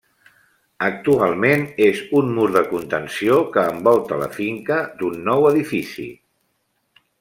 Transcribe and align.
Actualment 0.85 1.65
és 1.89 2.01
un 2.21 2.33
mur 2.39 2.47
de 2.57 2.65
contenció 2.73 3.39
que 3.59 3.69
envolta 3.75 4.21
la 4.25 4.33
finca 4.41 4.83
d'un 5.03 5.23
nou 5.31 5.51
edifici. 5.55 6.11